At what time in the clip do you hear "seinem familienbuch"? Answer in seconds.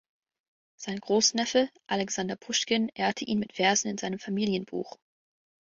3.99-4.97